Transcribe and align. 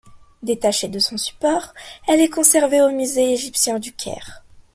Détachée 0.41 0.87
de 0.87 0.97
son 0.97 1.15
support, 1.15 1.75
elle 2.07 2.21
est 2.21 2.27
conservée 2.29 2.81
au 2.81 2.89
musée 2.89 3.33
égyptien 3.33 3.77
du 3.77 3.93
Caire. 3.93 4.43